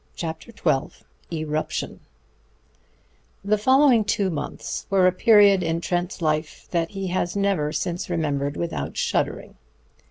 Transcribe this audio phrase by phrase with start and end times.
[0.15, 1.05] CHAPTER XII
[1.43, 1.99] ERUPTION
[3.45, 8.09] The following two months were a period in Trent's life that he has never since
[8.09, 9.57] remembered without shuddering.